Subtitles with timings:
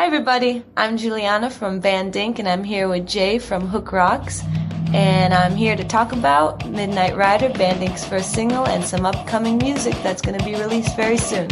[0.00, 0.64] Hi, everybody.
[0.78, 4.42] I'm Juliana from Van Dink, and I'm here with Jay from Hook Rocks.
[4.94, 9.58] And I'm here to talk about Midnight Rider, Van Dink's first single, and some upcoming
[9.58, 11.48] music that's going to be released very soon.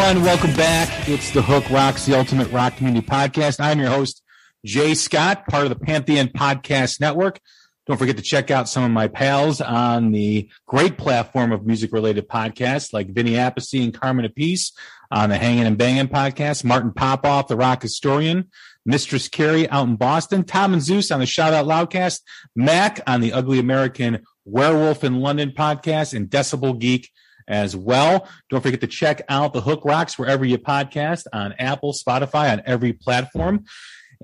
[0.00, 1.10] Everyone, welcome back.
[1.10, 3.60] It's the Hook Rocks, the Ultimate Rock Community Podcast.
[3.60, 4.22] I'm your host,
[4.64, 7.38] Jay Scott, part of the Pantheon Podcast Network.
[7.86, 11.92] Don't forget to check out some of my pals on the great platform of music
[11.92, 14.72] related podcasts like Vinny Appice and Carmine Appice
[15.10, 18.48] on the Hanging and Banging podcast, Martin Popoff, the rock historian,
[18.86, 22.22] Mistress Carrie out in Boston, Tom and Zeus on the Shout Out Loudcast,
[22.56, 27.10] Mac on the Ugly American Werewolf in London podcast, and Decibel Geek
[27.50, 28.26] as well.
[28.48, 32.62] Don't forget to check out the Hook Rocks wherever you podcast on Apple, Spotify, on
[32.64, 33.66] every platform.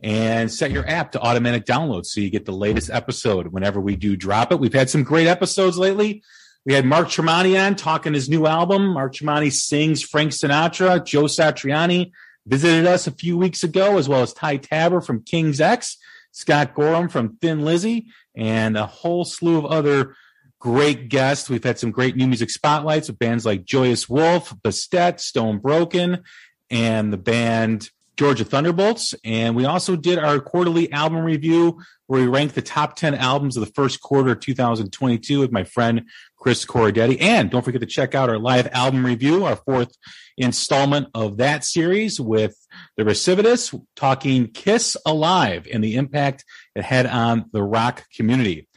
[0.02, 3.96] And set your app to automatic download so you get the latest episode whenever we
[3.96, 4.60] do drop it.
[4.60, 6.22] We've had some great episodes lately.
[6.66, 8.88] We had Mark Tremonti on talking his new album.
[8.88, 11.02] Mark Tremonti sings Frank Sinatra.
[11.02, 12.12] Joe Satriani
[12.44, 15.96] visited us a few weeks ago, as well as Ty Tabor from King's X,
[16.30, 20.14] Scott Gorham from Thin Lizzy, and a whole slew of other
[20.58, 21.48] great guests.
[21.48, 26.22] We've had some great new music spotlights with bands like Joyous Wolf, Bastet, Stone Broken,
[26.70, 29.14] and the band Georgia Thunderbolts.
[29.24, 33.56] And we also did our quarterly album review where we ranked the top 10 albums
[33.56, 36.08] of the first quarter of 2022 with my friend
[36.38, 37.20] Chris Corradetti.
[37.20, 39.94] And don't forget to check out our live album review, our fourth
[40.38, 42.56] installment of that series with
[42.96, 46.44] the Recidivists talking Kiss Alive and the impact
[46.74, 48.68] it had on the rock community.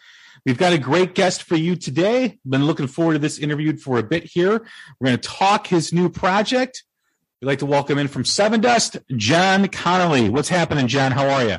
[0.45, 2.39] We've got a great guest for you today.
[2.47, 4.65] Been looking forward to this interview for a bit here.
[4.99, 6.83] We're going to talk his new project.
[7.41, 10.29] We'd like to welcome in from Sevendust, John Connolly.
[10.29, 11.11] What's happening, John?
[11.11, 11.57] How are you?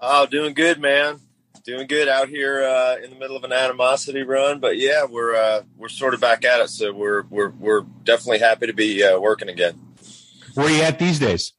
[0.00, 1.18] Oh, doing good, man.
[1.64, 5.34] Doing good out here uh, in the middle of an animosity run, but yeah, we're
[5.34, 6.70] uh, we're sort of back at it.
[6.70, 9.78] So we're we're we're definitely happy to be uh, working again.
[10.54, 11.52] Where are you at these days?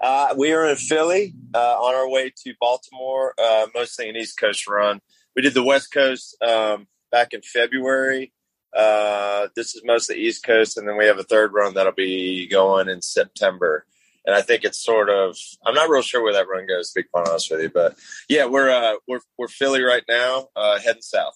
[0.00, 4.38] Uh, we are in Philly, uh, on our way to Baltimore, uh, mostly an East
[4.38, 5.00] Coast run
[5.34, 8.32] we did the West Coast um, back in February.
[8.74, 12.46] Uh, this is mostly East Coast, and then we have a third run that'll be
[12.48, 13.86] going in September.
[14.24, 16.92] And I think it's sort of I'm not real sure where that run goes.
[16.92, 17.96] To be quite honest with you, but
[18.28, 21.34] yeah, we're uh, we're we're Philly right now, uh, heading south.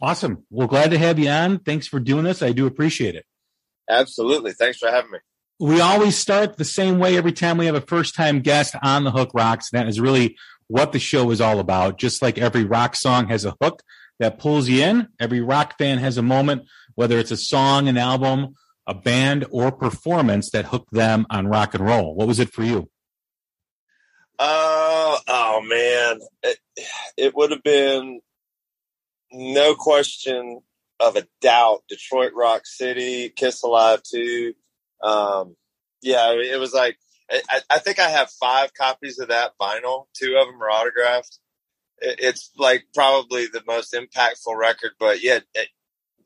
[0.00, 0.44] Awesome.
[0.50, 1.60] Well, glad to have you on.
[1.60, 2.42] Thanks for doing this.
[2.42, 3.24] I do appreciate it.
[3.88, 4.52] Absolutely.
[4.52, 5.18] Thanks for having me.
[5.60, 9.04] We always start the same way every time we have a first time guest on
[9.04, 9.70] the Hook Rocks.
[9.70, 10.36] That is really
[10.72, 11.98] what the show is all about.
[11.98, 13.82] Just like every rock song has a hook
[14.18, 16.62] that pulls you in, every rock fan has a moment,
[16.94, 18.54] whether it's a song, an album,
[18.86, 22.14] a band, or performance that hooked them on rock and roll.
[22.14, 22.88] What was it for you?
[24.38, 26.58] Uh, oh man, it,
[27.18, 28.20] it would have been
[29.30, 30.62] no question
[30.98, 31.82] of a doubt.
[31.86, 34.54] Detroit Rock City, Kiss Alive II.
[35.02, 35.54] Um,
[36.00, 36.96] yeah, it was like
[37.32, 40.06] I, I, think I have five copies of that vinyl.
[40.14, 41.38] Two of them are autographed.
[41.98, 44.92] It, it's like probably the most impactful record.
[44.98, 45.68] But yeah, it,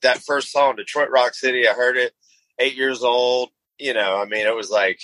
[0.02, 2.12] that first song, Detroit Rock City, I heard it
[2.58, 3.50] eight years old.
[3.78, 5.00] You know, I mean, it was like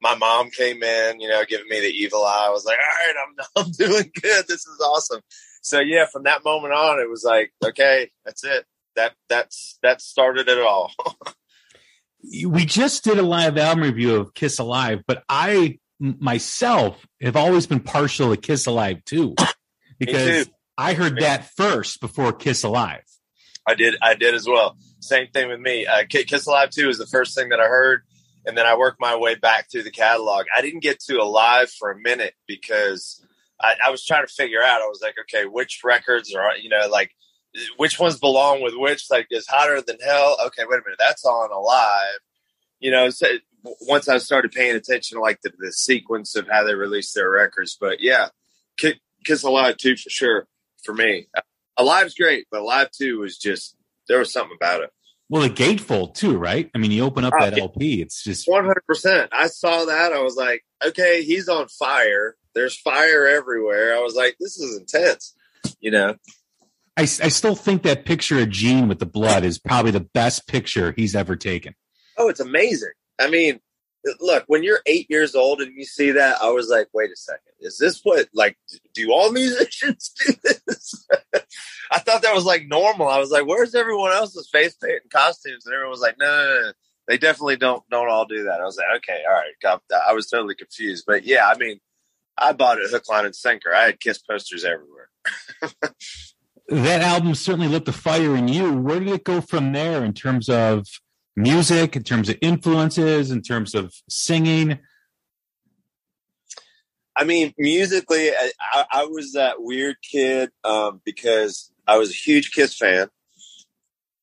[0.00, 2.46] my mom came in, you know, giving me the evil eye.
[2.48, 4.44] I was like, all right, I'm, I'm doing good.
[4.48, 5.20] This is awesome.
[5.62, 8.64] So yeah, from that moment on, it was like, okay, that's it.
[8.96, 10.92] That, that's, that started it all.
[12.22, 17.66] we just did a live album review of Kiss Alive, but I myself have always
[17.66, 19.34] been partial to Kiss Alive II,
[19.98, 20.52] because too.
[20.76, 23.02] I heard that first before Kiss Alive.
[23.66, 24.76] I did, I did as well.
[25.00, 25.86] Same thing with me.
[25.86, 28.02] Uh, Kiss Alive II is the first thing that I heard,
[28.44, 30.46] and then I worked my way back through the catalog.
[30.56, 33.24] I didn't get to Alive for a minute because
[33.60, 34.82] I, I was trying to figure out.
[34.82, 37.12] I was like, okay, which records are you know like
[37.76, 39.10] which ones belong with which?
[39.10, 40.36] Like, is hotter than hell?
[40.46, 42.18] Okay, wait a minute, that's on Alive.
[42.80, 43.26] You know, so
[43.82, 47.30] once I started paying attention to like the, the sequence of how they released their
[47.30, 48.28] records, but yeah,
[48.78, 50.46] Kiss Alive II for sure
[50.84, 51.28] for me.
[51.36, 51.42] Uh,
[51.78, 53.76] Alive's great, but Alive two was just
[54.08, 54.90] there was something about it.
[55.28, 56.70] Well, the gatefold too, right?
[56.74, 59.30] I mean, you open up oh, that LP, it's just one hundred percent.
[59.32, 62.36] I saw that, I was like, okay, he's on fire.
[62.54, 63.96] There's fire everywhere.
[63.96, 65.34] I was like, this is intense,
[65.80, 66.16] you know.
[66.96, 70.46] I, I still think that picture of Gene with the blood is probably the best
[70.46, 71.74] picture he's ever taken.
[72.18, 72.92] Oh, it's amazing.
[73.18, 73.60] I mean,
[74.20, 77.16] look, when you're eight years old and you see that, I was like, wait a
[77.16, 78.58] second, is this what like
[78.92, 81.08] do all musicians do this?
[81.90, 83.08] I thought that was like normal.
[83.08, 85.66] I was like, where's everyone else's face paint and costumes?
[85.66, 86.72] And everyone was like, no, no, no,
[87.08, 88.60] they definitely don't don't all do that.
[88.60, 89.80] I was like, okay, all right.
[90.06, 91.80] I was totally confused, but yeah, I mean,
[92.36, 93.74] I bought it hook, line, and sinker.
[93.74, 95.08] I had Kiss posters everywhere.
[96.72, 98.72] that album certainly lit the fire in you.
[98.72, 100.86] Where did it go from there in terms of
[101.36, 104.78] music, in terms of influences, in terms of singing?
[107.14, 112.52] I mean, musically, I, I was that weird kid um, because I was a huge
[112.52, 113.08] Kiss fan.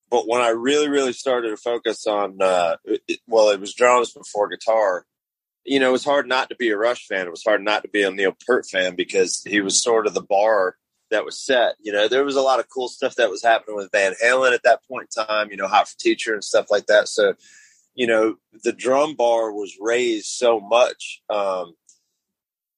[0.09, 4.11] But when I really, really started to focus on, uh, it, well, it was drums
[4.11, 5.05] before guitar.
[5.65, 7.27] You know, it was hard not to be a Rush fan.
[7.27, 10.15] It was hard not to be a Neil Peart fan because he was sort of
[10.15, 10.77] the bar
[11.11, 11.75] that was set.
[11.81, 14.53] You know, there was a lot of cool stuff that was happening with Van Halen
[14.53, 17.07] at that point in time, you know, Hot for Teacher and stuff like that.
[17.07, 17.33] So,
[17.95, 21.21] you know, the drum bar was raised so much.
[21.29, 21.73] Um,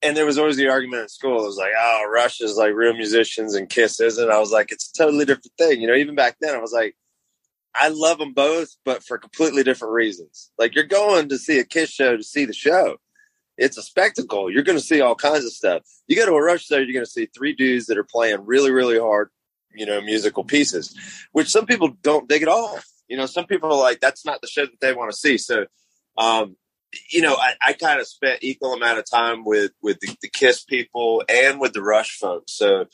[0.01, 1.43] and there was always the argument in school.
[1.43, 4.31] It was like, oh, Rush is like real musicians and Kiss isn't.
[4.31, 5.79] I was like, it's a totally different thing.
[5.79, 6.95] You know, even back then, I was like,
[7.75, 10.51] I love them both, but for completely different reasons.
[10.57, 12.97] Like, you're going to see a Kiss show to see the show
[13.61, 14.51] it's a spectacle.
[14.51, 15.83] You're going to see all kinds of stuff.
[16.07, 18.45] You go to a Rush show, you're going to see three dudes that are playing
[18.45, 19.29] really, really hard,
[19.73, 20.97] you know, musical pieces,
[21.31, 22.79] which some people don't dig at all.
[23.07, 25.37] You know, some people are like, that's not the show that they want to see.
[25.37, 25.67] So,
[26.17, 26.55] um,
[27.09, 30.27] you know, I, I kind of spent equal amount of time with with the, the,
[30.27, 32.51] Kiss people and with the Rush folks.
[32.51, 32.85] So,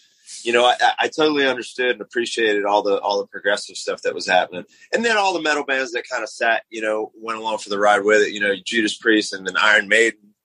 [0.43, 4.13] you know, I, I, totally understood and appreciated all the all the progressive stuff that
[4.13, 7.39] was happening, and then all the metal bands that kind of sat, you know, went
[7.39, 8.33] along for the ride with it.
[8.33, 10.35] You know, Judas Priest and then Iron Maiden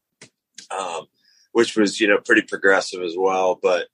[0.79, 1.07] um,
[1.53, 3.59] which was you know pretty progressive as well.
[3.61, 3.89] But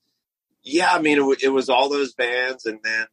[0.62, 3.06] yeah, I mean, it, it, was all those bands, and then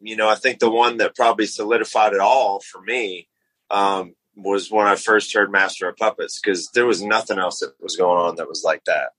[0.00, 3.28] you know I think the one that probably solidified it all for me
[3.70, 7.74] um, was when I first heard Master of Puppets because there was nothing else that
[7.80, 9.10] was going on that was like that.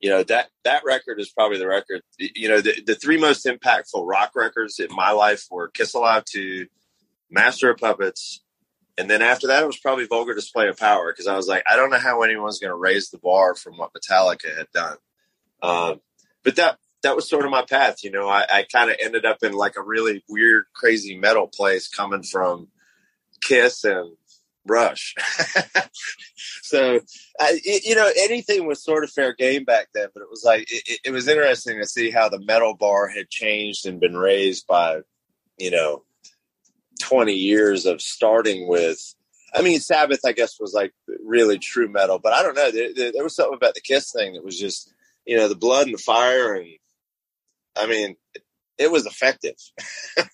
[0.00, 2.02] You know that that record is probably the record.
[2.18, 6.24] You know the, the three most impactful rock records in my life were Kiss Alive
[6.24, 6.66] Two,
[7.30, 8.43] Master of Puppets,
[8.96, 11.64] and then after that, it was probably Vulgar Display of Power because I was like,
[11.70, 14.96] I don't know how anyone's going to raise the bar from what Metallica had done.
[15.62, 16.00] Um,
[16.44, 18.04] but that that was sort of my path.
[18.04, 21.48] You know, I, I kind of ended up in like a really weird, crazy metal
[21.48, 22.68] place coming from
[23.42, 24.16] Kiss and
[24.66, 25.14] Rush.
[26.62, 27.00] so,
[27.38, 30.42] I, it, you know, anything was sort of fair game back then, but it was
[30.44, 34.16] like, it, it was interesting to see how the metal bar had changed and been
[34.16, 35.00] raised by,
[35.58, 36.04] you know,
[37.04, 38.98] 20 years of starting with
[39.54, 40.92] I mean, Sabbath, I guess, was like
[41.24, 42.72] really true metal, but I don't know.
[42.72, 44.92] There, there, there, was something about the Kiss thing that was just,
[45.24, 46.66] you know, the blood and the fire, and
[47.76, 48.42] I mean, it,
[48.78, 49.54] it was effective.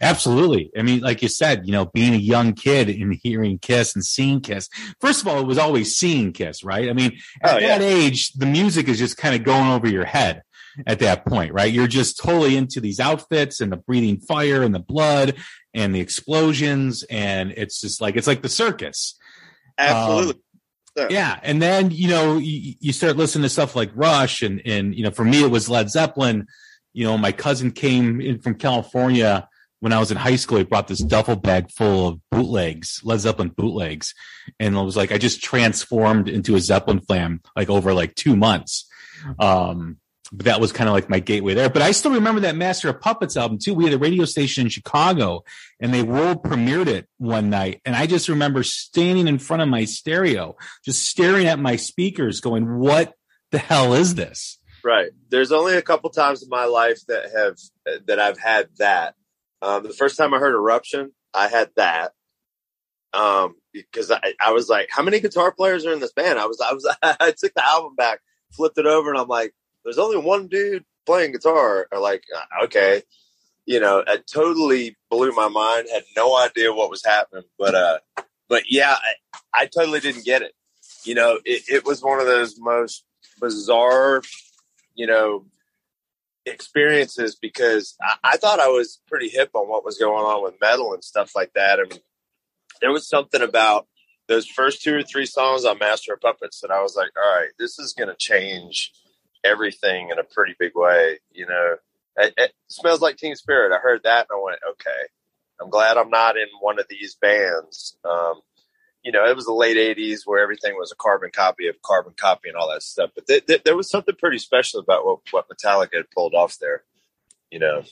[0.00, 0.70] Absolutely.
[0.78, 4.02] I mean, like you said, you know, being a young kid and hearing Kiss and
[4.02, 4.70] seeing Kiss.
[5.00, 6.88] First of all, it was always seeing Kiss, right?
[6.88, 7.78] I mean, at oh, yeah.
[7.78, 10.42] that age, the music is just kind of going over your head
[10.86, 11.72] at that point, right?
[11.72, 15.34] You're just totally into these outfits and the breathing fire and the blood
[15.74, 17.02] and the explosions.
[17.04, 19.18] And it's just like, it's like the circus.
[19.78, 20.34] Absolutely.
[20.98, 21.38] Um, yeah.
[21.42, 25.02] And then, you know, you, you, start listening to stuff like Rush and, and, you
[25.04, 26.46] know, for me, it was Led Zeppelin.
[26.92, 29.48] You know, my cousin came in from California
[29.80, 30.58] when I was in high school.
[30.58, 34.14] He brought this duffel bag full of bootlegs, Led Zeppelin bootlegs.
[34.60, 38.36] And it was like, I just transformed into a Zeppelin fan like over like two
[38.36, 38.86] months.
[39.38, 39.96] Um,
[40.32, 41.68] but that was kind of like my gateway there.
[41.68, 43.74] But I still remember that Master of Puppets album too.
[43.74, 45.44] We had a radio station in Chicago
[45.78, 47.82] and they world premiered it one night.
[47.84, 52.40] And I just remember standing in front of my stereo, just staring at my speakers
[52.40, 53.12] going, what
[53.50, 54.58] the hell is this?
[54.82, 55.10] Right.
[55.28, 57.58] There's only a couple times in my life that have,
[58.06, 59.14] that I've had that.
[59.60, 62.12] Um, the first time I heard Eruption, I had that.
[63.12, 66.38] Um, because I, I was like, how many guitar players are in this band?
[66.38, 68.20] I was, I was, I took the album back,
[68.50, 71.88] flipped it over and I'm like, there's only one dude playing guitar.
[71.90, 73.02] Or like, uh, okay,
[73.66, 75.88] you know, it totally blew my mind.
[75.92, 77.98] Had no idea what was happening, but uh,
[78.48, 78.96] but yeah,
[79.34, 80.52] I, I, totally didn't get it.
[81.04, 83.04] You know, it, it was one of those most
[83.40, 84.22] bizarre,
[84.94, 85.46] you know,
[86.44, 90.60] experiences because I, I, thought I was pretty hip on what was going on with
[90.60, 91.78] metal and stuff like that.
[91.78, 92.00] And
[92.80, 93.86] there was something about
[94.28, 97.40] those first two or three songs on Master of Puppets that I was like, all
[97.40, 98.92] right, this is going to change
[99.44, 101.18] everything in a pretty big way.
[101.32, 101.76] You know,
[102.16, 103.74] it, it, smells like Teen Spirit.
[103.74, 105.08] I heard that and I went, okay,
[105.60, 107.96] I'm glad I'm not in one of these bands.
[108.04, 108.40] Um,
[109.02, 112.14] you know, it was the late '80s where everything was a carbon copy of carbon
[112.16, 113.10] copy and all that stuff.
[113.14, 116.58] But th- th- there was something pretty special about what, what Metallica had pulled off
[116.58, 116.84] there.
[117.50, 117.82] You know.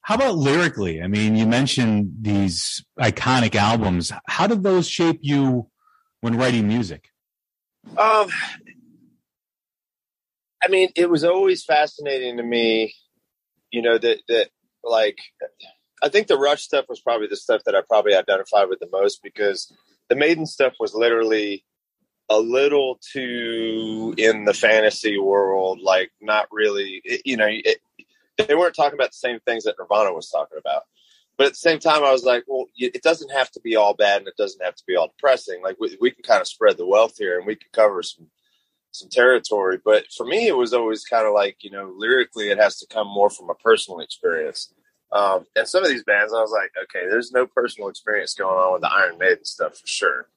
[0.00, 1.02] How about lyrically?
[1.02, 4.12] I mean, you mentioned these iconic albums.
[4.28, 5.68] How did those shape you
[6.20, 7.08] when writing music?
[7.98, 8.28] Um,
[10.66, 12.92] I mean, it was always fascinating to me,
[13.70, 14.48] you know, that, that
[14.82, 15.16] like,
[16.02, 18.88] I think the Rush stuff was probably the stuff that I probably identified with the
[18.90, 19.72] most because
[20.08, 21.64] the Maiden stuff was literally
[22.28, 27.78] a little too in the fantasy world, like not really, you know, it,
[28.36, 30.82] they weren't talking about the same things that Nirvana was talking about.
[31.38, 33.94] But at the same time, I was like, well, it doesn't have to be all
[33.94, 35.62] bad and it doesn't have to be all depressing.
[35.62, 38.26] Like we, we can kind of spread the wealth here and we can cover some
[38.96, 39.78] some territory.
[39.84, 42.86] But for me, it was always kind of like, you know, lyrically, it has to
[42.86, 44.72] come more from a personal experience.
[45.12, 48.56] Um, and some of these bands, I was like, okay, there's no personal experience going
[48.56, 50.28] on with the Iron Maiden stuff for sure.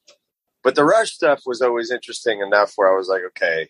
[0.64, 3.70] But the Rush stuff was always interesting enough where I was like, okay,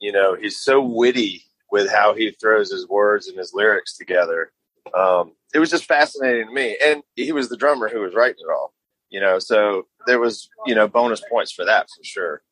[0.00, 4.50] you know, he's so witty with how he throws his words and his lyrics together.
[4.96, 6.76] Um, it was just fascinating to me.
[6.82, 8.74] And he was the drummer who was writing it all,
[9.10, 12.42] you know, so there was, you know, bonus points for that for sure.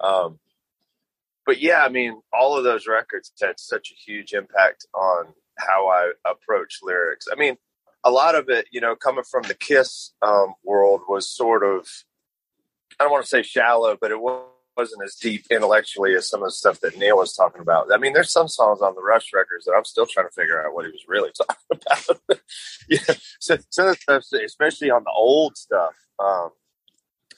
[0.00, 0.38] Um,
[1.46, 5.26] but yeah, I mean, all of those records had such a huge impact on
[5.56, 7.26] how I approach lyrics.
[7.32, 7.56] I mean,
[8.04, 11.88] a lot of it, you know, coming from the Kiss um, world was sort of,
[12.98, 16.48] I don't want to say shallow, but it wasn't as deep intellectually as some of
[16.48, 17.92] the stuff that Neil was talking about.
[17.92, 20.64] I mean, there's some songs on the Rush records that I'm still trying to figure
[20.64, 22.40] out what he was really talking about.
[22.88, 23.56] yeah, so
[24.44, 26.50] especially on the old stuff, um,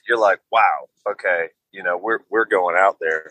[0.08, 3.30] you're like, wow, okay, you know, we're we're going out there.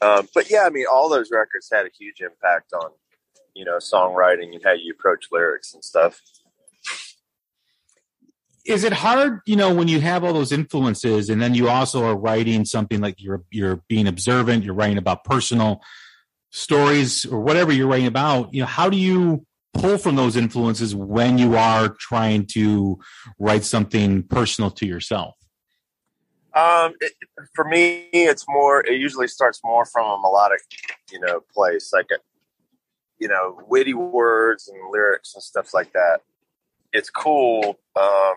[0.00, 2.90] Um, but yeah, I mean, all those records had a huge impact on,
[3.54, 6.20] you know, songwriting and how you approach lyrics and stuff.
[8.64, 12.04] Is it hard, you know, when you have all those influences and then you also
[12.04, 15.80] are writing something like you're you're being observant, you're writing about personal
[16.50, 20.94] stories or whatever you're writing about, you know, how do you pull from those influences
[20.94, 22.98] when you are trying to
[23.38, 25.34] write something personal to yourself?
[26.54, 27.12] Um, it,
[27.54, 28.84] for me, it's more.
[28.84, 30.60] It usually starts more from a melodic,
[31.10, 32.18] you know, place like, a,
[33.18, 36.20] you know, witty words and lyrics and stuff like that.
[36.92, 38.34] It's cool, um,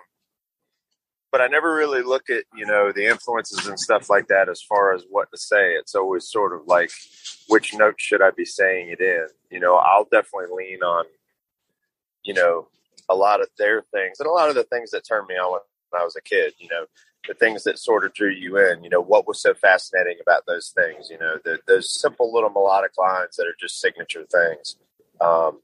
[1.31, 4.61] but I never really look at you know the influences and stuff like that as
[4.61, 5.71] far as what to say.
[5.71, 6.91] It's always sort of like
[7.47, 9.27] which note should I be saying it in.
[9.49, 11.05] You know, I'll definitely lean on,
[12.23, 12.67] you know,
[13.09, 15.59] a lot of their things and a lot of the things that turn me on
[15.93, 16.53] when I was a kid.
[16.57, 16.85] You know,
[17.27, 18.83] the things that sort of drew you in.
[18.83, 21.09] You know, what was so fascinating about those things?
[21.09, 24.77] You know, the, those simple little melodic lines that are just signature things.
[25.21, 25.59] Um,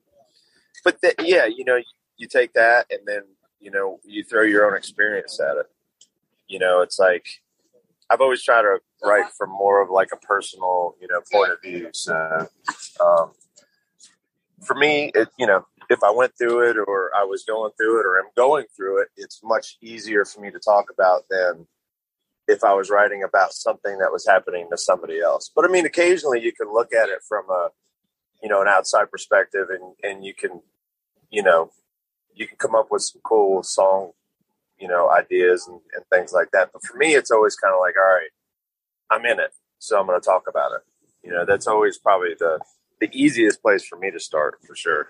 [0.84, 1.84] but the, yeah, you know, you,
[2.18, 3.24] you take that and then
[3.60, 5.66] you know you throw your own experience at it.
[6.48, 7.28] You know, it's like
[8.10, 11.62] I've always tried to write from more of like a personal, you know, point of
[11.62, 11.90] view.
[11.94, 12.48] So,
[13.00, 13.32] um,
[14.64, 18.00] for me, it, you know, if I went through it or I was going through
[18.00, 21.68] it or am going through it, it's much easier for me to talk about than
[22.48, 25.52] if I was writing about something that was happening to somebody else.
[25.54, 27.70] But I mean, occasionally you can look at it from a,
[28.42, 30.62] you know, an outside perspective and, and you can,
[31.30, 31.72] you know,
[32.34, 34.12] you can come up with some cool song,
[34.80, 36.70] you know, ideas and, and things like that.
[36.72, 38.30] But for me, it's always kind of like, all right,
[39.12, 39.52] I'm in it.
[39.80, 40.82] So I'm going to talk about it.
[41.24, 42.60] You know, that's always probably the,
[43.02, 45.10] the easiest place for me to start for sure.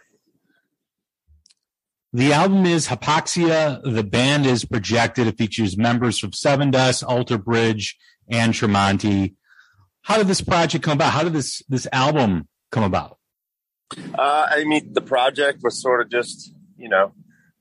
[2.12, 3.82] The album is Hypoxia.
[3.84, 5.28] The band is Projected.
[5.28, 7.98] It features members from Sevendust, Alter Bridge,
[8.28, 9.36] and Tremonti.
[10.02, 11.14] How did this project come about?
[11.14, 13.20] How did this this album come about?
[13.96, 17.14] Uh, I mean, the project was sort of just you know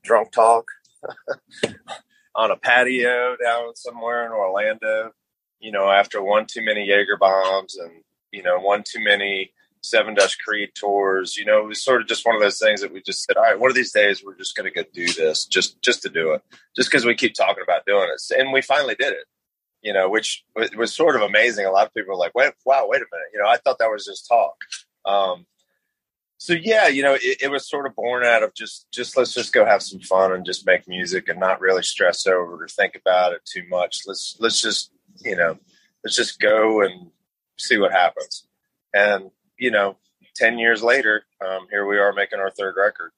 [0.03, 0.65] drunk talk
[2.35, 5.11] on a patio down somewhere in Orlando.
[5.59, 9.51] You know, after one too many Jaeger bombs and you know one too many
[9.83, 11.37] Sevendust Creed tours.
[11.37, 13.37] You know, it was sort of just one of those things that we just said,
[13.37, 16.01] all right, one of these days we're just going to go do this, just just
[16.03, 16.41] to do it,
[16.75, 19.25] just because we keep talking about doing it, and we finally did it.
[19.81, 20.43] You know, which
[20.75, 21.65] was sort of amazing.
[21.65, 23.79] A lot of people were like, "Wait, wow, wait a minute!" You know, I thought
[23.79, 24.55] that was just talk.
[25.05, 25.45] Um,
[26.39, 29.33] so yeah, you know, it, it, was sort of born out of just just let's
[29.33, 32.67] just go have some fun and just make music and not really stress over or
[32.67, 33.99] think about it too much.
[34.07, 35.57] Let's let's just you know
[36.03, 37.11] let's just go and
[37.57, 38.47] see what happens.
[38.93, 39.97] And you know,
[40.35, 43.11] ten years later, um, here we are making our third record.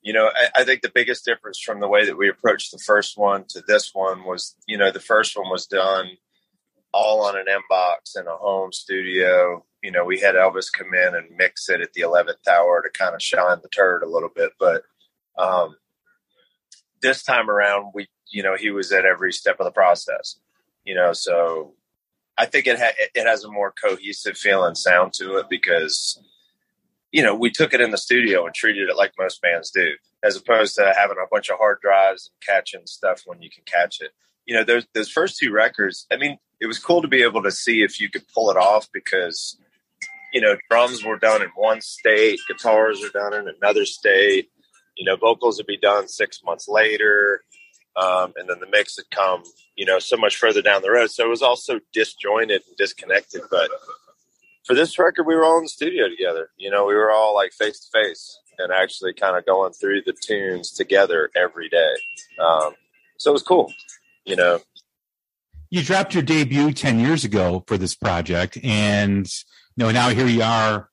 [0.00, 2.78] You know, I, I think the biggest difference from the way that we approached the
[2.78, 6.10] first one to this one was, you know, the first one was done
[6.92, 11.14] all on an inbox in a home studio you know, we had Elvis come in
[11.14, 14.30] and mix it at the 11th hour to kind of shine the turd a little
[14.34, 14.52] bit.
[14.58, 14.82] But
[15.36, 15.74] um,
[17.02, 20.36] this time around, we, you know, he was at every step of the process,
[20.84, 21.74] you know, so
[22.38, 26.18] I think it, ha- it has a more cohesive feel and sound to it because,
[27.10, 29.90] you know, we took it in the studio and treated it like most bands do,
[30.22, 33.64] as opposed to having a bunch of hard drives and catching stuff when you can
[33.64, 34.12] catch it.
[34.46, 36.06] You know, those those first two records.
[36.10, 38.56] I mean, it was cool to be able to see if you could pull it
[38.56, 39.56] off because
[40.32, 44.50] you know, drums were done in one state, guitars are done in another state.
[44.96, 47.44] You know, vocals would be done six months later,
[47.96, 49.42] um, and then the mix would come,
[49.76, 51.10] you know, so much further down the road.
[51.10, 53.42] So it was all so disjointed and disconnected.
[53.50, 53.70] But
[54.64, 56.50] for this record, we were all in the studio together.
[56.56, 60.02] You know, we were all like face to face and actually kind of going through
[60.02, 61.92] the tunes together every day.
[62.38, 62.74] Um,
[63.18, 63.72] so it was cool,
[64.24, 64.60] you know.
[65.70, 69.26] You dropped your debut 10 years ago for this project, and
[69.76, 70.90] you know, now here you are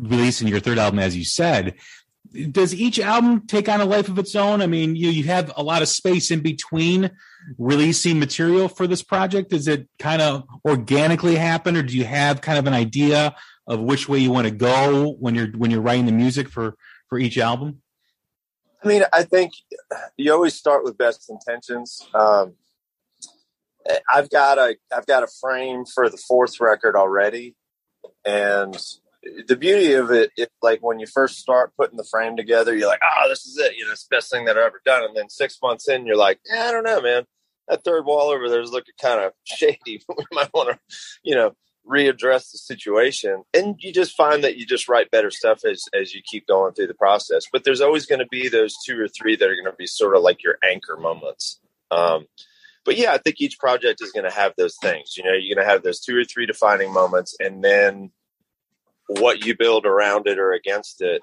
[0.00, 1.74] releasing your third album, as you said.
[2.50, 4.62] Does each album take on a life of its own?
[4.62, 7.10] I mean, you you have a lot of space in between
[7.58, 9.50] releasing material for this project.
[9.50, 13.34] Does it kind of organically happen, or do you have kind of an idea
[13.66, 16.76] of which way you want to go when you're when you're writing the music for
[17.08, 17.82] for each album?
[18.82, 19.52] I mean, I think
[20.16, 22.08] you always start with best intentions.
[22.14, 22.54] Um,
[24.12, 27.56] I've got a I've got a frame for the fourth record already,
[28.24, 28.76] and
[29.46, 30.30] the beauty of it,
[30.62, 33.76] like when you first start putting the frame together, you're like, oh, this is it.
[33.76, 35.04] You know, it's the best thing that I've ever done.
[35.04, 37.24] And then six months in, you're like, I don't know, man.
[37.68, 40.02] That third wall over there is looking kind of shady.
[40.08, 40.78] we might want to,
[41.22, 41.54] you know,
[41.88, 43.44] readdress the situation.
[43.54, 46.72] And you just find that you just write better stuff as as you keep going
[46.72, 47.44] through the process.
[47.52, 49.86] But there's always going to be those two or three that are going to be
[49.86, 51.60] sort of like your anchor moments.
[51.90, 52.26] Um,
[52.84, 55.16] but yeah, I think each project is going to have those things.
[55.16, 58.10] You know, you're going to have those two or three defining moments, and then
[59.18, 61.22] what you build around it or against it.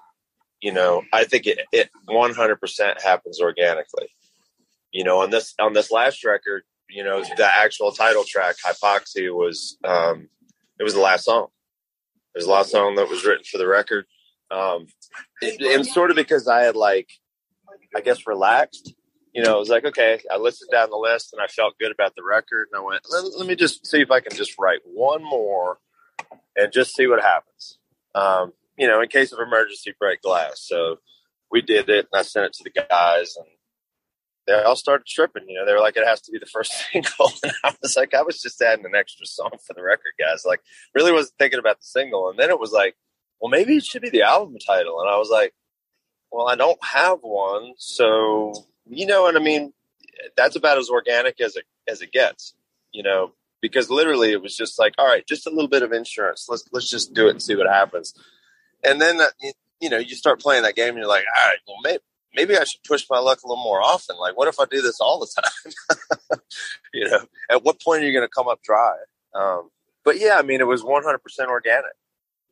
[0.62, 4.08] You know, I think it it 100% happens organically.
[4.92, 9.34] You know, on this on this last record, you know, the actual title track, Hypoxia,
[9.34, 10.30] was um,
[10.80, 11.48] it was the last song.
[12.34, 14.06] It was the last song that was written for the record.
[14.50, 14.88] Um,
[15.42, 17.10] it, and sort of because I had like,
[17.96, 18.96] I guess, relaxed
[19.38, 21.92] you know, it was like, okay, I listened down the list and I felt good
[21.92, 22.70] about the record.
[22.72, 25.78] And I went, let, let me just see if I can just write one more
[26.56, 27.78] and just see what happens.
[28.16, 30.62] Um, you know, in case of emergency, break glass.
[30.62, 30.98] So
[31.52, 33.48] we did it and I sent it to the guys and
[34.46, 35.48] they all started tripping.
[35.48, 37.32] You know, they were like, it has to be the first single.
[37.44, 40.44] And I was like, I was just adding an extra song for the record, guys.
[40.46, 40.62] Like,
[40.96, 42.30] really wasn't thinking about the single.
[42.30, 42.96] And then it was like,
[43.42, 45.00] well, maybe it should be the album title.
[45.02, 45.54] And I was like,
[46.32, 47.74] well, I don't have one.
[47.78, 48.54] So
[48.86, 49.74] you know what I mean?
[50.36, 52.54] That's about as organic as it as it gets,
[52.92, 55.92] you know, because literally it was just like, all right, just a little bit of
[55.92, 56.48] insurance.
[56.50, 58.14] Let's let's just do it and see what happens.
[58.84, 59.28] And then uh,
[59.80, 62.04] you know you start playing that game and you're like, all right, well maybe
[62.36, 64.18] maybe I should push my luck a little more often.
[64.18, 66.40] Like, what if I do this all the time?
[66.94, 68.96] you know, at what point are you going to come up dry?
[69.34, 69.70] Um,
[70.06, 71.18] but yeah, I mean, it was 100%
[71.48, 71.92] organic.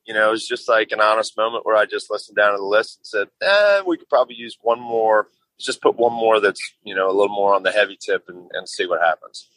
[0.05, 2.57] You know, it was just like an honest moment where I just listened down to
[2.57, 5.27] the list and said, eh, we could probably use one more
[5.59, 8.49] just put one more that's you know a little more on the heavy tip and,
[8.53, 9.47] and see what happens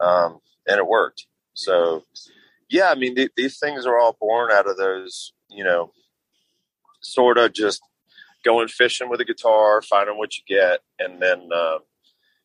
[0.00, 1.26] um, and it worked.
[1.54, 2.04] So
[2.68, 5.92] yeah i mean th- these things are all born out of those you know
[7.00, 7.80] sort of just
[8.44, 11.78] going fishing with a guitar finding what you get and then uh,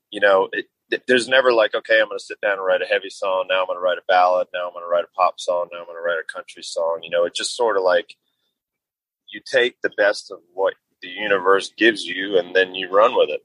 [0.10, 2.82] you know it, it, there's never like okay i'm going to sit down and write
[2.82, 3.46] a heavy song.
[3.50, 4.48] Now i'm going to write a ballad.
[4.54, 5.68] Now i'm going to write a pop song.
[5.72, 7.00] Now i'm going to write a country song.
[7.04, 8.16] You know it just sort of like
[9.32, 13.30] you take the best of what the universe gives you and then you run with
[13.30, 13.42] it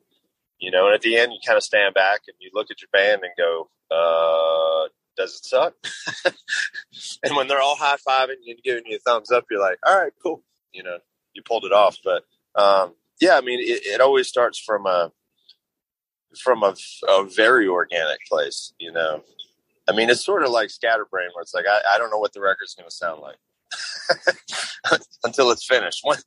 [0.58, 2.80] you know and at the end you kind of stand back and you look at
[2.80, 5.74] your band and go uh does it suck
[7.24, 10.12] and when they're all high-fiving and giving you a thumbs up you're like all right
[10.22, 10.42] cool
[10.72, 10.98] you know
[11.34, 12.22] you pulled it off but
[12.54, 15.10] um yeah i mean it, it always starts from a
[16.42, 16.74] from a,
[17.08, 19.22] a very organic place you know
[19.88, 22.34] i mean it's sort of like scatterbrain where it's like i, I don't know what
[22.34, 23.36] the record's going to sound like
[25.24, 26.02] until it's finished.
[26.04, 26.24] Once,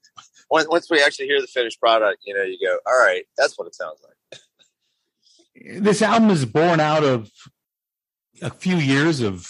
[0.49, 3.67] once we actually hear the finished product, you know, you go, all right, that's what
[3.67, 4.15] it sounds like.
[5.79, 7.29] This album is born out of
[8.41, 9.47] a few years of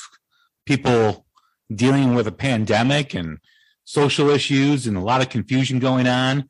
[0.66, 1.26] people
[1.74, 3.40] dealing with a pandemic and
[3.86, 6.48] social issues and a lot of confusion going on.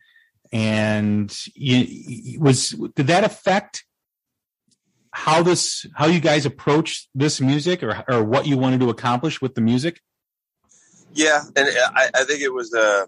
[0.52, 3.86] And you, was did that affect
[5.12, 9.42] how this how you guys approach this music or or what you wanted to accomplish
[9.42, 10.02] with the music?
[11.14, 13.08] Yeah, and I, I think it was a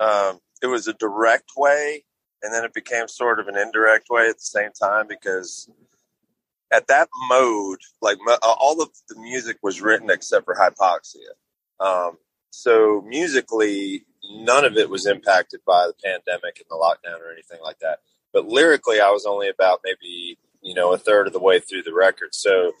[0.00, 2.04] um, it was a direct way,
[2.42, 5.70] and then it became sort of an indirect way at the same time because
[6.72, 11.34] at that mode, like all of the music was written except for hypoxia.
[11.80, 12.18] Um,
[12.50, 17.60] so musically, none of it was impacted by the pandemic and the lockdown or anything
[17.62, 18.00] like that.
[18.32, 21.82] But lyrically, I was only about maybe you know a third of the way through
[21.82, 22.72] the record, so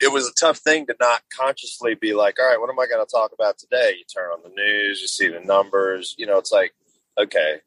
[0.00, 2.86] it was a tough thing to not consciously be like, all right, what am I
[2.86, 3.96] going to talk about today?
[3.98, 6.72] You turn on the news, you see the numbers, you know, it's like,
[7.18, 7.60] okay,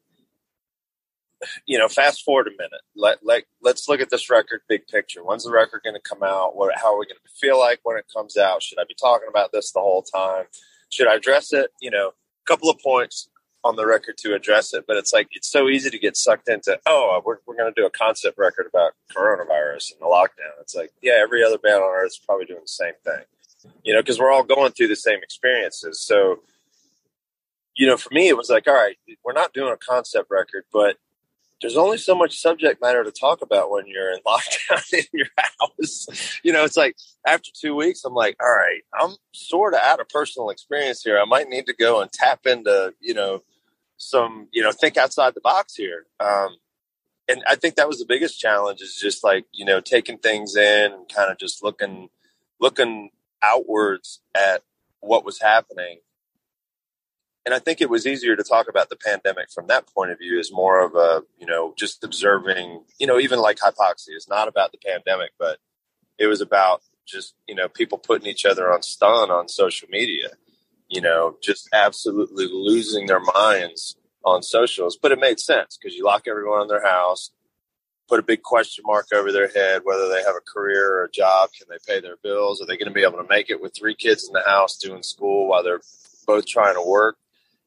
[1.66, 2.82] you know, fast forward a minute.
[2.96, 5.24] Let let let's look at this record big picture.
[5.24, 6.56] When's the record going to come out?
[6.56, 8.62] What how are we going to feel like when it comes out?
[8.62, 10.44] Should I be talking about this the whole time?
[10.90, 11.70] Should I address it?
[11.80, 13.28] You know, a couple of points
[13.64, 16.48] on the record to address it, but it's like it's so easy to get sucked
[16.48, 16.78] into.
[16.86, 20.60] Oh, we're we're going to do a concept record about coronavirus and the lockdown.
[20.60, 23.24] It's like yeah, every other band on earth is probably doing the same thing.
[23.82, 25.98] You know, because we're all going through the same experiences.
[26.00, 26.40] So,
[27.74, 30.64] you know, for me, it was like, all right, we're not doing a concept record,
[30.70, 30.98] but
[31.64, 35.28] there's only so much subject matter to talk about when you're in lockdown in your
[35.34, 36.38] house.
[36.42, 36.94] You know, it's like
[37.26, 41.18] after two weeks, I'm like, all right, I'm sort of out of personal experience here.
[41.18, 43.44] I might need to go and tap into, you know,
[43.96, 46.04] some, you know, think outside the box here.
[46.20, 46.56] Um,
[47.30, 50.56] and I think that was the biggest challenge is just like, you know, taking things
[50.56, 52.10] in and kind of just looking,
[52.60, 53.08] looking
[53.42, 54.60] outwards at
[55.00, 56.00] what was happening
[57.44, 60.18] and I think it was easier to talk about the pandemic from that point of
[60.18, 64.28] view as more of a, you know, just observing, you know, even like hypoxia is
[64.28, 65.58] not about the pandemic, but
[66.18, 70.30] it was about just, you know, people putting each other on stun on social media,
[70.88, 74.96] you know, just absolutely losing their minds on socials.
[74.96, 77.30] But it made sense because you lock everyone in their house,
[78.08, 81.10] put a big question mark over their head, whether they have a career or a
[81.10, 82.62] job, can they pay their bills?
[82.62, 84.78] Are they going to be able to make it with three kids in the house
[84.78, 85.82] doing school while they're
[86.26, 87.16] both trying to work?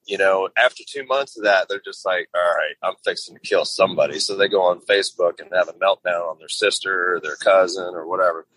[0.08, 3.42] You know, after two months of that, they're just like, all right, I'm fixing to
[3.42, 4.20] kill somebody.
[4.20, 7.94] So they go on Facebook and have a meltdown on their sister or their cousin
[7.94, 8.48] or whatever.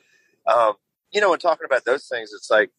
[0.46, 0.74] Um,
[1.10, 2.70] you know, and talking about those things, it's like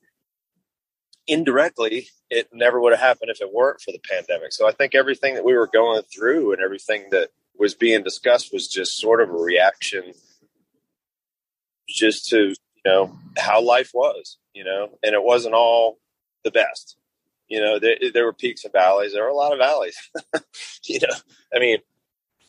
[1.27, 4.53] indirectly, it never would have happened if it weren't for the pandemic.
[4.53, 8.53] So I think everything that we were going through and everything that was being discussed
[8.53, 10.13] was just sort of a reaction
[11.89, 12.55] just to, you
[12.85, 15.97] know, how life was, you know, and it wasn't all
[16.45, 16.95] the best
[17.51, 19.11] you know, there, there were peaks and valleys.
[19.11, 19.97] There were a lot of valleys.
[20.85, 21.15] you know,
[21.53, 21.79] I mean,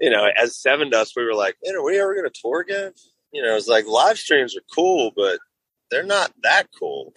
[0.00, 2.92] you know, as Sevendust we were like, "Man, are we ever going to tour again?
[3.32, 5.40] You know, it's like live streams are cool, but
[5.90, 7.12] they're not that cool.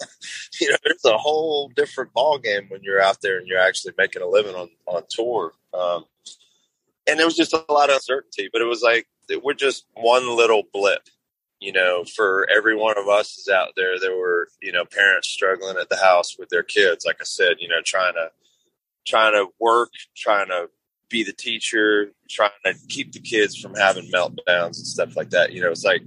[0.60, 3.94] you know, there's a whole different ball game when you're out there and you're actually
[3.96, 5.54] making a living on on tour.
[5.72, 6.04] Um,
[7.08, 9.08] and there was just a lot of uncertainty, but it was like
[9.42, 11.08] we're just one little blip
[11.60, 15.28] you know, for every one of us is out there, there were, you know, parents
[15.28, 17.04] struggling at the house with their kids.
[17.04, 18.30] Like I said, you know, trying to,
[19.06, 20.70] trying to work, trying to
[21.10, 25.52] be the teacher, trying to keep the kids from having meltdowns and stuff like that.
[25.52, 26.02] You know, it's like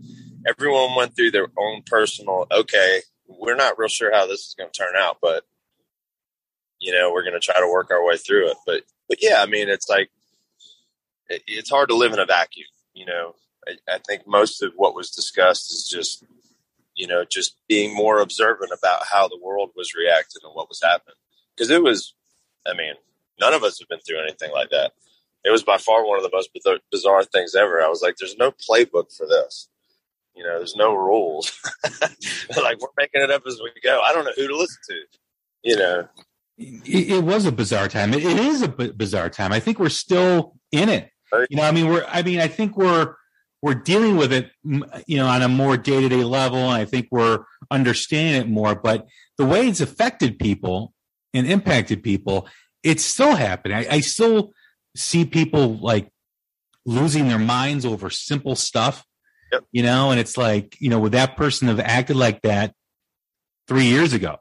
[0.47, 4.71] everyone went through their own personal, okay, we're not real sure how this is going
[4.71, 5.43] to turn out, but,
[6.79, 8.57] you know, we're going to try to work our way through it.
[8.65, 10.09] But, but yeah, I mean, it's like,
[11.29, 13.35] it, it's hard to live in a vacuum, you know,
[13.67, 16.23] I, I think most of what was discussed is just
[16.95, 20.81] you know just being more observant about how the world was reacting and what was
[20.83, 21.15] happening.
[21.55, 22.13] Because it was
[22.67, 22.93] i mean
[23.39, 24.93] none of us have been through anything like that.
[25.45, 26.51] It was by far one of the most
[26.89, 27.81] bizarre things ever.
[27.81, 29.69] I was like there's no playbook for this.
[30.35, 31.51] You know there's no rules.
[32.55, 33.99] Like we're making it up as we go.
[34.01, 34.95] I don't know who to listen to
[35.63, 36.07] you know.
[36.57, 38.13] It, it was a bizarre time.
[38.13, 39.51] It, it is a b- bizarre time.
[39.51, 41.09] I think we're still in it.
[41.49, 43.15] You know i mean we're i mean i think we're
[43.63, 44.51] we're dealing with it,
[45.07, 46.59] you know, on a more day to day level.
[46.59, 48.75] And I think we're understanding it more.
[48.75, 50.93] But the way it's affected people
[51.33, 52.49] and impacted people,
[52.83, 53.77] it's still happening.
[53.77, 54.51] I, I still
[54.97, 56.11] see people like
[56.85, 59.05] losing their minds over simple stuff,
[59.53, 59.63] yep.
[59.71, 62.73] you know, and it's like, you know, would that person have acted like that
[63.69, 64.39] three years ago?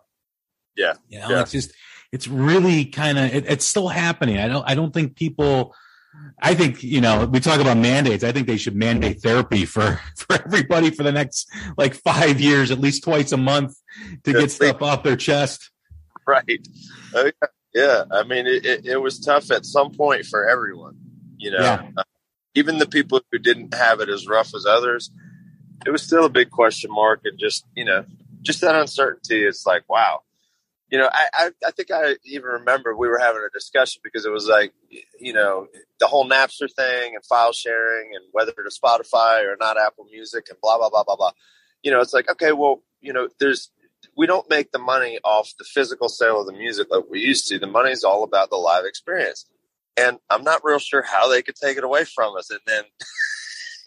[0.76, 0.94] Yeah.
[1.08, 1.42] You know, yeah.
[1.42, 1.72] it's just,
[2.10, 4.38] it's really kind of, it, it's still happening.
[4.38, 5.76] I don't, I don't think people,
[6.40, 8.24] I think you know we talk about mandates.
[8.24, 12.70] I think they should mandate therapy for for everybody for the next like five years,
[12.70, 13.76] at least twice a month,
[14.24, 15.70] to get stuff off their chest.
[16.26, 16.66] Right.
[17.14, 17.48] Oh, yeah.
[17.74, 18.04] yeah.
[18.10, 20.96] I mean, it, it, it, was tough at some point for everyone.
[21.36, 21.90] You know, yeah.
[21.96, 22.04] uh,
[22.54, 25.10] even the people who didn't have it as rough as others,
[25.84, 28.04] it was still a big question mark, and just you know,
[28.42, 29.44] just that uncertainty.
[29.44, 30.20] It's like, wow,
[30.92, 34.26] you know, I, I, I think I even remember we were having a discussion because
[34.26, 34.74] it was like,
[35.18, 35.66] you know,
[35.98, 40.48] the whole Napster thing and file sharing and whether to Spotify or not Apple Music
[40.50, 41.30] and blah blah blah blah blah.
[41.82, 43.70] You know, it's like okay, well, you know, there's
[44.18, 47.48] we don't make the money off the physical sale of the music like we used
[47.48, 47.58] to.
[47.58, 49.46] The money's all about the live experience,
[49.96, 52.50] and I'm not real sure how they could take it away from us.
[52.50, 52.84] And then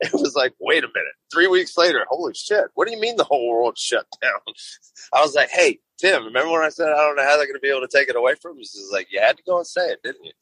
[0.00, 1.14] it was like, wait a minute.
[1.30, 2.64] Three weeks later, holy shit!
[2.72, 4.40] What do you mean the whole world shut down?
[5.12, 7.54] I was like, hey, Tim, remember when I said I don't know how they're going
[7.54, 8.72] to be able to take it away from us?
[8.74, 10.32] He's like, you had to go and say it, didn't you?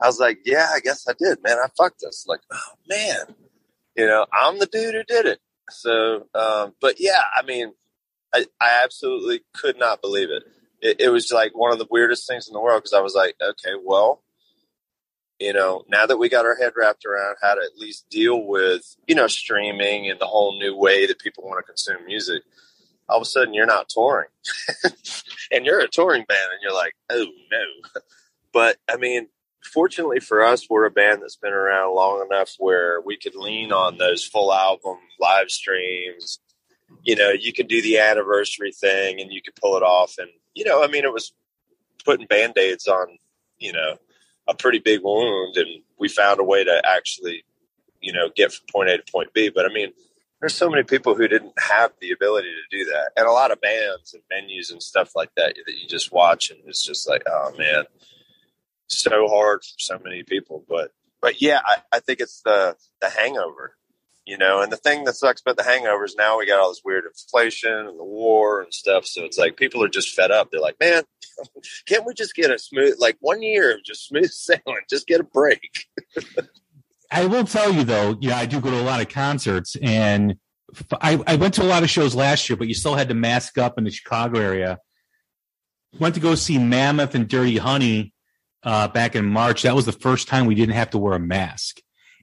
[0.00, 1.58] I was like, yeah, I guess I did, man.
[1.58, 2.24] I fucked us.
[2.26, 3.34] Like, oh man,
[3.96, 5.40] you know, I'm the dude who did it.
[5.70, 7.72] So, um, but yeah, I mean,
[8.34, 10.44] I, I absolutely could not believe it.
[10.80, 11.00] it.
[11.00, 13.36] It was like one of the weirdest things in the world because I was like,
[13.40, 14.22] okay, well,
[15.38, 18.46] you know, now that we got our head wrapped around how to at least deal
[18.46, 22.42] with, you know, streaming and the whole new way that people want to consume music,
[23.10, 24.28] all of a sudden you're not touring
[25.52, 28.00] and you're a touring band and you're like, oh no.
[28.52, 29.28] But I mean,
[29.62, 33.72] fortunately for us, we're a band that's been around long enough where we could lean
[33.72, 36.40] on those full album live streams.
[37.02, 40.14] You know, you could do the anniversary thing and you could pull it off.
[40.18, 41.32] And, you know, I mean, it was
[42.04, 43.18] putting band aids on,
[43.58, 43.98] you know,
[44.48, 45.56] a pretty big wound.
[45.56, 47.44] And we found a way to actually,
[48.00, 49.50] you know, get from point A to point B.
[49.54, 49.92] But I mean,
[50.40, 53.50] there's so many people who didn't have the ability to do that, and a lot
[53.50, 57.08] of bands and venues and stuff like that that you just watch, and it's just
[57.08, 57.84] like, oh man,
[58.88, 60.64] so hard for so many people.
[60.68, 63.76] But but yeah, I, I think it's the the hangover,
[64.24, 64.62] you know.
[64.62, 67.04] And the thing that sucks about the hangover is now we got all this weird
[67.04, 69.04] inflation and the war and stuff.
[69.04, 70.50] So it's like people are just fed up.
[70.50, 71.04] They're like, man,
[71.86, 74.84] can't we just get a smooth like one year of just smooth sailing?
[74.88, 75.86] Just get a break.
[77.10, 80.36] I will tell you though, yeah, I do go to a lot of concerts and
[81.00, 83.14] I, I went to a lot of shows last year, but you still had to
[83.14, 84.78] mask up in the Chicago area.
[85.98, 88.12] Went to go see Mammoth and Dirty Honey
[88.62, 89.62] uh, back in March.
[89.62, 91.80] That was the first time we didn't have to wear a mask,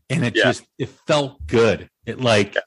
[0.09, 0.43] and it yeah.
[0.43, 1.89] just it felt good.
[2.05, 2.61] It like yeah.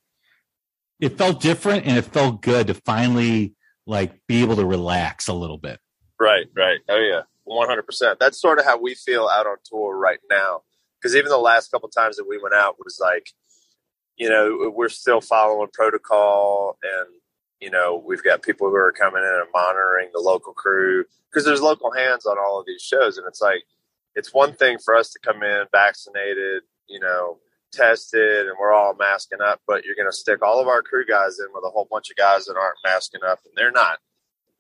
[1.01, 3.55] it felt different, and it felt good to finally
[3.87, 5.81] like be able to relax a little bit.
[6.19, 6.81] Right, right.
[6.87, 8.19] Oh yeah, one hundred percent.
[8.21, 10.61] That's sort of how we feel out on tour right now
[11.01, 13.31] because even the last couple times that we went out was like,
[14.17, 17.09] you know, we're still following protocol, and
[17.61, 21.45] you know, we've got people who are coming in and monitoring the local crew because
[21.45, 23.63] there's local hands on all of these shows, and it's like,
[24.15, 27.39] it's one thing for us to come in vaccinated, you know,
[27.73, 31.05] tested, and we're all masking up, but you're going to stick all of our crew
[31.07, 33.99] guys in with a whole bunch of guys that aren't masking up, and they're not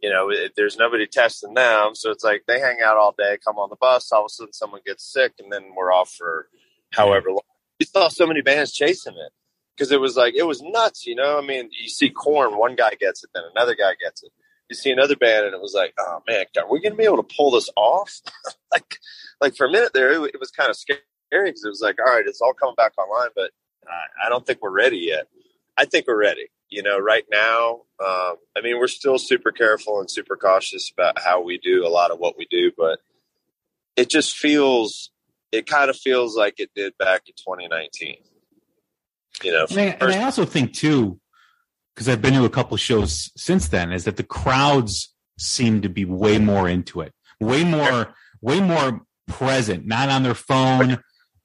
[0.02, 1.94] you know, it, there's nobody testing them.
[1.94, 4.28] So it's like they hang out all day, come on the bus, all of a
[4.30, 6.48] sudden someone gets sick, and then we're off for
[6.90, 7.40] however long.
[7.78, 9.32] We saw so many bands chasing it
[9.76, 11.38] because it was like, it was nuts, you know?
[11.38, 14.30] I mean, you see Korn, one guy gets it, then another guy gets it.
[14.68, 17.04] You see another band, and it was like, oh man, are we going to be
[17.04, 18.20] able to pull this off?
[18.72, 18.98] like,
[19.40, 21.00] like for a minute there, it, it was kind of scary
[21.32, 23.50] because it was like, all right, it's all coming back online, but
[23.86, 25.26] I, I don't think we're ready yet.
[25.76, 30.00] I think we're ready you know, right now, um, I mean, we're still super careful
[30.00, 33.00] and super cautious about how we do a lot of what we do, but
[33.96, 35.10] it just feels,
[35.52, 38.16] it kind of feels like it did back in 2019.
[39.42, 41.18] You know, and I, and I also think too,
[41.94, 45.88] because I've been to a couple shows since then, is that the crowds seem to
[45.88, 51.02] be way more into it, way more, way more present, not on their phone.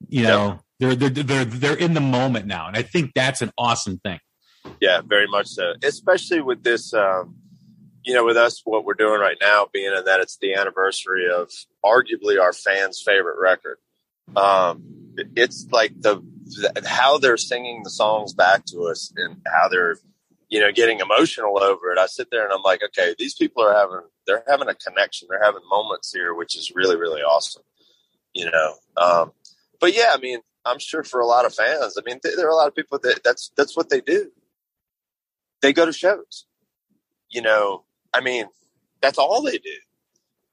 [0.07, 3.51] You know, they're they're they're they're in the moment now, and I think that's an
[3.57, 4.19] awesome thing.
[4.79, 5.73] Yeah, very much so.
[5.83, 7.35] Especially with this, um,
[8.03, 11.25] you know, with us, what we're doing right now, being in that it's the anniversary
[11.31, 11.49] of
[11.83, 13.77] arguably our fans' favorite record.
[14.35, 19.69] Um, it's like the, the how they're singing the songs back to us and how
[19.69, 19.97] they're,
[20.49, 21.97] you know, getting emotional over it.
[21.97, 25.27] I sit there and I'm like, okay, these people are having they're having a connection.
[25.29, 27.63] They're having moments here, which is really really awesome.
[28.33, 29.31] You know, um,
[29.79, 32.51] but yeah, I mean, I'm sure for a lot of fans, I mean, there are
[32.51, 34.31] a lot of people that that's that's what they do
[35.65, 36.45] they go to shows.
[37.29, 38.45] You know, I mean,
[39.01, 39.77] that's all they do.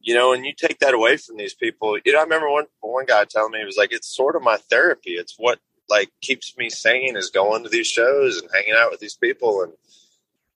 [0.01, 1.96] You know, and you take that away from these people.
[2.05, 4.42] You know, I remember one one guy telling me he was like, "It's sort of
[4.42, 5.12] my therapy.
[5.12, 9.01] It's what like keeps me sane is going to these shows and hanging out with
[9.01, 9.72] these people and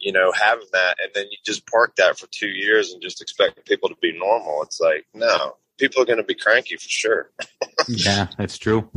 [0.01, 0.97] you know having that.
[1.01, 4.19] And then you just park that for two years and just expect people to be
[4.19, 4.63] normal.
[4.63, 7.31] It's like no, people are going to be cranky for sure.
[7.89, 8.91] yeah, that's true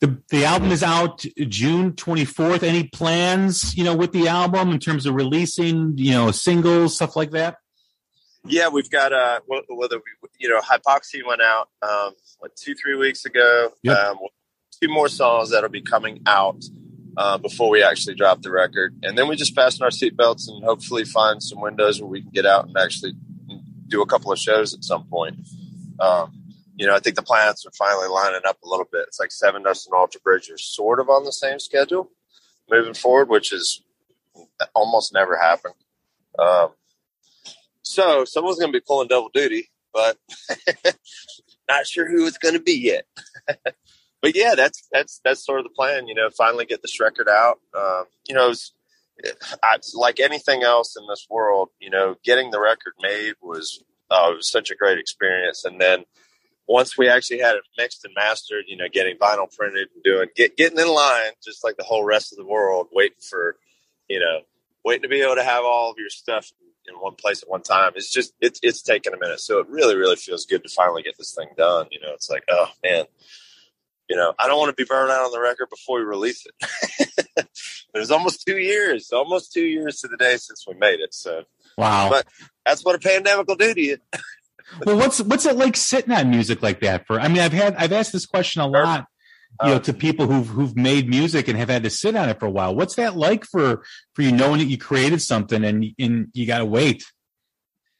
[0.00, 2.62] the the album is out June 24th.
[2.62, 7.16] Any plans, you know, with the album in terms of releasing, you know, singles, stuff
[7.16, 7.56] like that?
[8.44, 12.96] Yeah, we've got uh, whether we, you know, Hypoxia went out um, what two three
[12.96, 13.72] weeks ago.
[13.82, 13.96] Yep.
[13.96, 14.18] Um,
[14.80, 16.62] two more songs that'll be coming out
[17.16, 20.62] uh, before we actually drop the record, and then we just fasten our seatbelts and
[20.62, 23.14] hopefully find some windows where we can get out and actually
[23.88, 25.36] do a couple of shows at some point.
[25.98, 26.45] Um,
[26.76, 29.06] you know, I think the planets are finally lining up a little bit.
[29.08, 32.10] It's like Sevendust and Alter Bridge are sort of on the same schedule
[32.70, 33.82] moving forward, which is
[34.74, 35.74] almost never happened.
[36.38, 36.70] Um,
[37.82, 40.18] so someone's going to be pulling double duty, but
[41.68, 43.06] not sure who it's going to be yet.
[44.22, 46.08] but yeah, that's that's that's sort of the plan.
[46.08, 47.58] You know, finally get this record out.
[47.74, 48.72] Um, you know, it's,
[49.94, 51.70] like anything else in this world.
[51.80, 56.04] You know, getting the record made was it was such a great experience, and then
[56.68, 60.28] once we actually had it mixed and mastered, you know, getting vinyl printed and doing
[60.34, 63.56] get, getting in line, just like the whole rest of the world, waiting for,
[64.08, 64.40] you know,
[64.84, 66.50] waiting to be able to have all of your stuff
[66.88, 67.92] in one place at one time.
[67.94, 71.02] It's just it's it's taken a minute, so it really really feels good to finally
[71.02, 71.86] get this thing done.
[71.90, 73.04] You know, it's like oh man,
[74.08, 76.46] you know, I don't want to be burned out on the record before we release
[76.46, 77.06] it.
[77.94, 81.14] it was almost two years, almost two years to the day since we made it.
[81.14, 81.44] So
[81.78, 82.26] wow, but
[82.64, 83.98] that's what a pandemic will do to you.
[84.84, 87.06] well, what's what's it like sitting on music like that?
[87.06, 89.06] For I mean, I've had I've asked this question a lot,
[89.62, 92.38] you know, to people who've who've made music and have had to sit on it
[92.38, 92.74] for a while.
[92.74, 96.58] What's that like for for you knowing that you created something and and you got
[96.58, 97.04] to wait?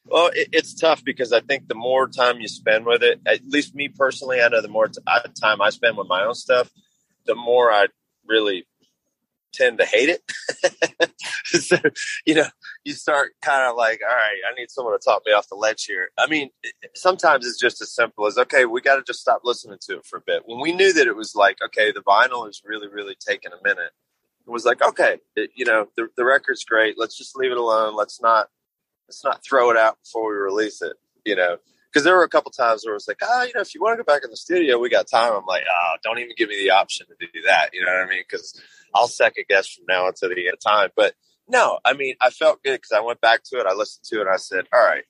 [0.05, 3.41] Well, it, it's tough because I think the more time you spend with it, at
[3.45, 6.35] least me personally, I know the more t- uh, time I spend with my own
[6.35, 6.71] stuff,
[7.25, 7.87] the more I
[8.25, 8.65] really
[9.57, 11.11] tend to hate it.
[11.45, 11.77] so,
[12.25, 12.47] you know,
[12.83, 15.55] you start kind of like, all right, I need someone to talk me off the
[15.55, 16.09] ledge here.
[16.17, 16.49] I mean,
[16.95, 20.05] sometimes it's just as simple as, okay, we got to just stop listening to it
[20.05, 20.43] for a bit.
[20.45, 23.63] When we knew that it was like, okay, the vinyl is really, really taking a
[23.63, 23.91] minute,
[24.45, 26.95] it was like, okay, it, you know, the, the record's great.
[26.97, 27.95] Let's just leave it alone.
[27.95, 28.47] Let's not,
[29.07, 30.93] let's not throw it out before we release it,
[31.25, 31.57] you know
[31.97, 33.73] because there were a couple times where it was like, ah, oh, you know, if
[33.73, 35.33] you want to go back in the studio, we got time.
[35.33, 37.71] I'm like, oh, don't even give me the option to do that.
[37.73, 38.21] You know what I mean?
[38.29, 38.61] Because
[38.93, 40.91] I'll second guess from now until the end of time.
[40.95, 41.15] But
[41.47, 43.65] no, I mean, I felt good because I went back to it.
[43.65, 44.27] I listened to it.
[44.27, 45.05] I said, all right,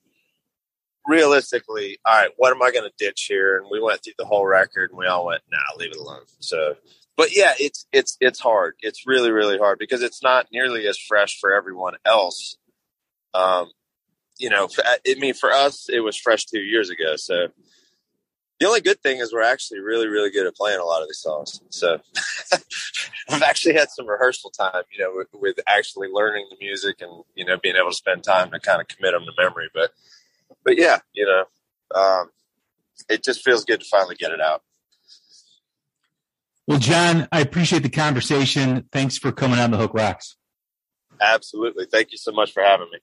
[1.06, 3.58] realistically, all right, what am I going to ditch here?
[3.58, 6.22] And we went through the whole record and we all went, nah, leave it alone.
[6.40, 6.76] So,
[7.18, 8.76] but yeah, it's, it's, it's hard.
[8.80, 12.56] It's really, really hard because it's not nearly as fresh for everyone else.
[13.34, 13.72] Um,
[14.38, 17.16] you know, I mean, for us, it was fresh two years ago.
[17.16, 17.48] So,
[18.58, 21.08] the only good thing is we're actually really, really good at playing a lot of
[21.08, 21.60] these songs.
[21.70, 21.98] So
[23.28, 27.22] I've actually had some rehearsal time, you know, with, with, actually learning the music and,
[27.36, 29.68] you know, being able to spend time to kind of commit them to memory.
[29.72, 29.90] But,
[30.64, 31.44] but yeah, you know,
[31.94, 32.30] um,
[33.08, 34.62] it just feels good to finally get it out.
[36.66, 38.88] Well, John, I appreciate the conversation.
[38.92, 40.36] Thanks for coming on the Hook Rocks.
[41.20, 41.86] Absolutely.
[41.86, 42.98] Thank you so much for having me.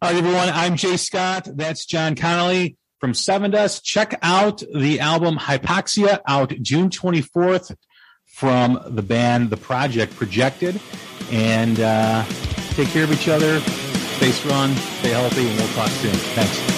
[0.00, 0.48] All right, everyone.
[0.48, 1.46] I'm Jay Scott.
[1.54, 3.82] That's John Connolly from Sevendust.
[3.82, 7.76] Check out the album Hypoxia out June 24th
[8.24, 10.80] from the band The Project Projected.
[11.30, 12.24] And uh,
[12.70, 13.60] take care of each other.
[13.60, 16.14] Stay strong, stay healthy, and we'll talk soon.
[16.14, 16.71] Thanks.